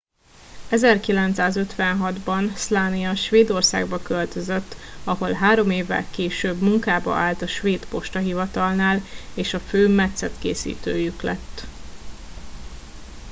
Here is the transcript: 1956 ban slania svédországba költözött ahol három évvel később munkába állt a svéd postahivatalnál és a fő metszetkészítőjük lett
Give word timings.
1956 0.71 2.19
ban 2.23 2.55
slania 2.55 3.15
svédországba 3.15 3.99
költözött 4.01 4.75
ahol 5.03 5.31
három 5.31 5.69
évvel 5.69 6.05
később 6.11 6.61
munkába 6.61 7.15
állt 7.15 7.41
a 7.41 7.47
svéd 7.47 7.85
postahivatalnál 7.85 9.01
és 9.33 9.53
a 9.53 9.59
fő 9.59 9.87
metszetkészítőjük 9.87 11.21
lett 11.21 11.63